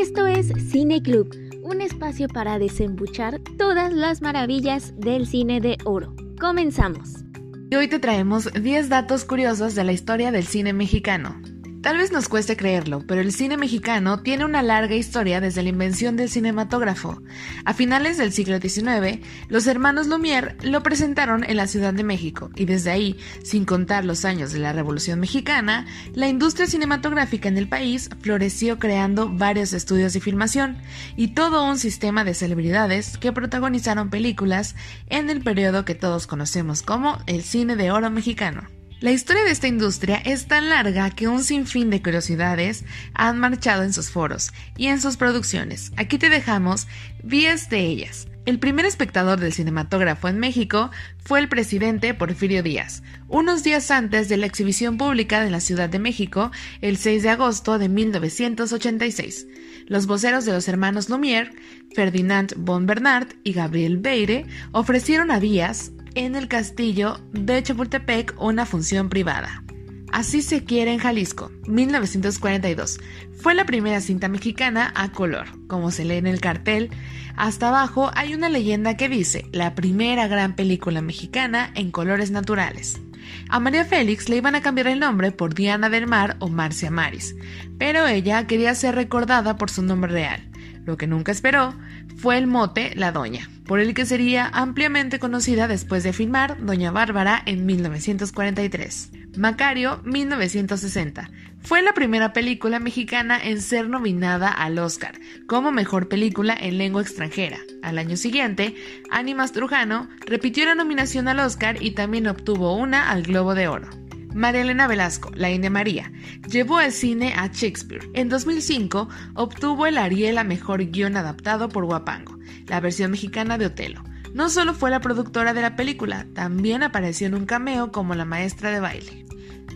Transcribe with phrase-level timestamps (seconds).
[0.00, 6.14] Esto es Cine Club, un espacio para desembuchar todas las maravillas del cine de oro.
[6.40, 7.24] Comenzamos.
[7.68, 11.42] Y hoy te traemos 10 datos curiosos de la historia del cine mexicano.
[11.82, 15.68] Tal vez nos cueste creerlo, pero el cine mexicano tiene una larga historia desde la
[15.68, 17.22] invención del cinematógrafo.
[17.64, 22.50] A finales del siglo XIX, los hermanos Lumière lo presentaron en la Ciudad de México
[22.56, 27.58] y desde ahí, sin contar los años de la Revolución Mexicana, la industria cinematográfica en
[27.58, 30.78] el país floreció creando varios estudios de filmación
[31.16, 34.74] y todo un sistema de celebridades que protagonizaron películas
[35.06, 38.77] en el periodo que todos conocemos como el cine de oro mexicano.
[39.00, 42.84] La historia de esta industria es tan larga que un sinfín de curiosidades
[43.14, 45.92] han marchado en sus foros y en sus producciones.
[45.96, 46.88] Aquí te dejamos
[47.22, 48.26] 10 de ellas.
[48.44, 54.28] El primer espectador del cinematógrafo en México fue el presidente Porfirio Díaz, unos días antes
[54.28, 59.46] de la exhibición pública de la Ciudad de México, el 6 de agosto de 1986.
[59.86, 61.52] Los voceros de los hermanos Lumière,
[61.94, 65.92] Ferdinand von Bernard y Gabriel Beire, ofrecieron a Díaz
[66.24, 69.62] en el castillo de Chapultepec una función privada.
[70.10, 72.98] Así se quiere en Jalisco, 1942.
[73.36, 75.46] Fue la primera cinta mexicana a color.
[75.68, 76.90] Como se lee en el cartel,
[77.36, 83.00] hasta abajo hay una leyenda que dice, la primera gran película mexicana en colores naturales.
[83.48, 86.90] A María Félix le iban a cambiar el nombre por Diana del Mar o Marcia
[86.90, 87.36] Maris,
[87.78, 90.50] pero ella quería ser recordada por su nombre real.
[90.84, 91.74] Lo que nunca esperó
[92.16, 96.90] fue el mote La Doña, por el que sería ampliamente conocida después de filmar Doña
[96.90, 99.10] Bárbara en 1943.
[99.36, 101.30] Macario 1960.
[101.60, 107.02] Fue la primera película mexicana en ser nominada al Oscar como mejor película en lengua
[107.02, 107.58] extranjera.
[107.82, 108.74] Al año siguiente,
[109.10, 113.90] Animas Trujano repitió la nominación al Oscar y también obtuvo una al Globo de Oro.
[114.34, 116.12] María Elena Velasco, la India María,
[116.48, 118.08] llevó al cine a Shakespeare.
[118.14, 122.37] En 2005 obtuvo el Ariel a Mejor Guión Adaptado por Guapango,
[122.68, 124.02] la versión mexicana de Otelo.
[124.34, 128.24] No solo fue la productora de la película, también apareció en un cameo como la
[128.24, 129.26] maestra de baile.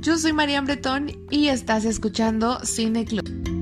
[0.02, 3.61] Yo soy María Bretón y estás escuchando Cine Club.